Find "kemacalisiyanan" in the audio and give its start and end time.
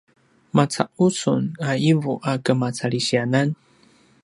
2.43-3.49